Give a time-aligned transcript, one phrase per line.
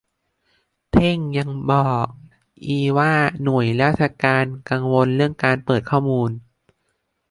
[0.91, 2.07] เท้งยังบอก
[2.67, 3.13] อีกว่า
[3.43, 6.29] หน่วยราชการกังวลเรื่องการเปิดข้อมูล